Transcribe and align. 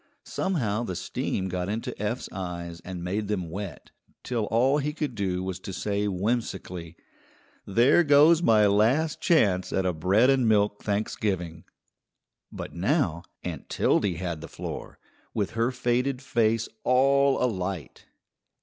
Somehow 0.25 0.81
the 0.81 0.95
steam 0.95 1.47
got 1.47 1.69
into 1.69 1.93
Eph's 2.01 2.27
eyes 2.31 2.79
and 2.83 3.03
made 3.03 3.27
them 3.27 3.51
wet, 3.51 3.91
till 4.23 4.45
all 4.45 4.79
he 4.79 4.93
could 4.93 5.13
do 5.13 5.43
was 5.43 5.59
to 5.59 5.71
say 5.71 6.07
whimsically: 6.07 6.95
"There 7.67 8.03
goes 8.03 8.41
my 8.41 8.65
last 8.65 9.21
chance 9.21 9.71
at 9.71 9.85
a 9.85 9.93
bread 9.93 10.31
and 10.31 10.49
milk 10.49 10.81
Thanksgiving." 10.83 11.65
But 12.51 12.73
now 12.73 13.21
Aunt 13.43 13.69
Tildy 13.69 14.15
had 14.15 14.41
the 14.41 14.47
floor, 14.47 14.97
with 15.35 15.51
her 15.51 15.69
faded 15.69 16.19
face 16.19 16.67
all 16.83 17.37
alight. 17.39 18.07